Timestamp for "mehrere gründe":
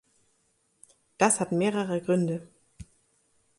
1.51-2.47